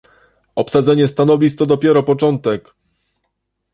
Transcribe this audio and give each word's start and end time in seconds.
Obsadzenie 0.55 1.07
stanowisk 1.07 1.57
to 1.57 1.65
dopiero 1.65 2.03
początek 2.03 2.75